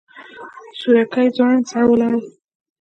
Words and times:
سورکی 0.79 1.25
ځوړند 1.35 1.65
سر 1.69 1.83
ولاړ 1.87 2.13
و. 2.19 2.23